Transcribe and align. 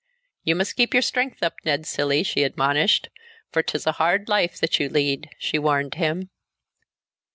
"You 0.43 0.55
must 0.55 0.75
keep 0.77 0.95
your 0.95 1.03
strength 1.03 1.43
up, 1.43 1.57
Ned 1.63 1.85
Cilley," 1.85 2.23
she 2.23 2.41
admonished, 2.41 3.09
"for 3.51 3.61
'tis 3.61 3.85
a 3.85 3.91
hard 4.01 4.29
life 4.29 4.57
that 4.59 4.79
you 4.79 4.89
lead," 4.89 5.29
she 5.37 5.59
warned 5.59 5.93
him. 5.93 6.31